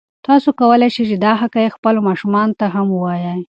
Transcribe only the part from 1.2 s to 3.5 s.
دا حقایق خپلو ماشومانو ته هم ووایئ.